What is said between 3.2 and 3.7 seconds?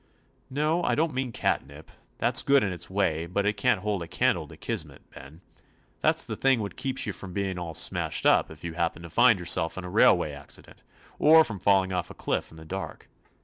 but it